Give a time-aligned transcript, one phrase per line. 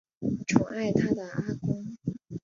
[0.47, 1.95] 宠爱她的阿公